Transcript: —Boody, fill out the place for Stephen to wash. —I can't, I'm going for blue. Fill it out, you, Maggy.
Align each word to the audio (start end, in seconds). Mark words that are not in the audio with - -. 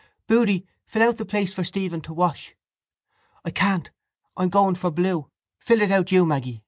—Boody, 0.25 0.65
fill 0.87 1.03
out 1.03 1.17
the 1.19 1.25
place 1.27 1.53
for 1.53 1.63
Stephen 1.63 2.01
to 2.01 2.11
wash. 2.11 2.55
—I 3.45 3.51
can't, 3.51 3.91
I'm 4.35 4.49
going 4.49 4.73
for 4.73 4.89
blue. 4.89 5.29
Fill 5.59 5.79
it 5.81 5.91
out, 5.91 6.11
you, 6.11 6.25
Maggy. 6.25 6.59